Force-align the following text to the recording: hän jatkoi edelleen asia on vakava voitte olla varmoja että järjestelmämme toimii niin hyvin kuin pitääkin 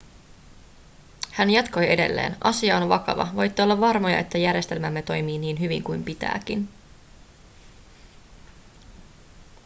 hän 1.31 1.49
jatkoi 1.49 1.91
edelleen 1.91 2.37
asia 2.43 2.77
on 2.77 2.89
vakava 2.89 3.27
voitte 3.35 3.63
olla 3.63 3.79
varmoja 3.79 4.19
että 4.19 4.37
järjestelmämme 4.37 5.01
toimii 5.01 5.37
niin 5.37 5.59
hyvin 5.59 5.83
kuin 5.83 6.03
pitääkin 6.03 6.69